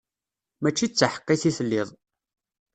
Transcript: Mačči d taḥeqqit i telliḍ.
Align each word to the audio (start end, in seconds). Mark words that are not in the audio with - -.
Mačči 0.61 0.87
d 0.87 0.91
taḥeqqit 0.93 1.43
i 1.49 1.51
telliḍ. 1.57 1.89